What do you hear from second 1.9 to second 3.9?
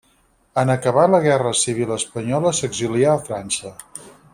espanyola s'exilià a França.